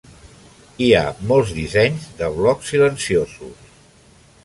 Hi 0.85 0.87
ha 0.99 1.03
molts 1.33 1.53
dissenys 1.59 2.09
de 2.23 2.33
blocs 2.41 2.75
silenciosos. 2.75 3.73